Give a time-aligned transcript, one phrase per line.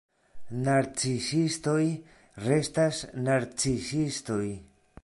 [0.61, 1.85] Narcisistoj
[2.47, 4.45] restas narcisistoj.